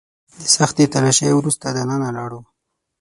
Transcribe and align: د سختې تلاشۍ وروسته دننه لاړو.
د 0.39 0.41
سختې 0.55 0.83
تلاشۍ 0.93 1.29
وروسته 1.35 1.65
دننه 1.77 2.09
لاړو. 2.17 2.41